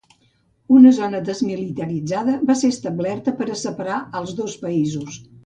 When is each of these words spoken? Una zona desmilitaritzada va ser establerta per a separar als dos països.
Una 0.77 0.93
zona 0.99 1.19
desmilitaritzada 1.27 2.39
va 2.49 2.57
ser 2.63 2.73
establerta 2.77 3.35
per 3.43 3.49
a 3.51 3.59
separar 3.67 4.01
als 4.23 4.35
dos 4.43 4.59
països. 4.67 5.23